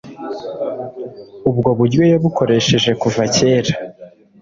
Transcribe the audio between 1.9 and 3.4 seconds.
yabukoresheje kuva